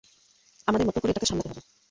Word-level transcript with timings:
আমাদের 0.67 0.87
মতো 0.87 0.99
করে 0.99 1.11
এটা 1.11 1.29
সামলাতে 1.29 1.49
হবে। 1.51 1.61